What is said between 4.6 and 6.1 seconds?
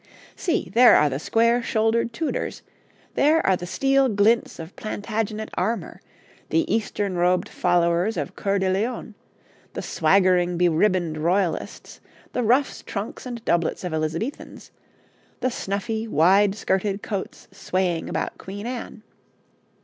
Plantagenet armour;